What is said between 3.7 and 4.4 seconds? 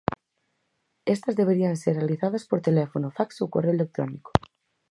electrónico.